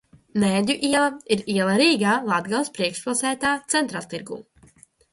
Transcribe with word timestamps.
Nēģu 0.43 0.75
iela 0.87 1.03
ir 1.35 1.43
iela 1.57 1.77
Rīgā, 1.83 2.15
Latgales 2.33 2.75
priekšpilsētā, 2.81 3.55
Centrāltirgū. 3.77 4.45